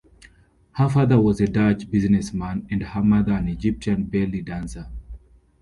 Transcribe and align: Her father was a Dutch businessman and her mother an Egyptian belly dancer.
Her 0.71 0.89
father 0.89 1.21
was 1.21 1.39
a 1.41 1.45
Dutch 1.47 1.91
businessman 1.91 2.65
and 2.71 2.81
her 2.81 3.03
mother 3.03 3.33
an 3.33 3.47
Egyptian 3.47 4.03
belly 4.05 4.41
dancer. 4.41 4.87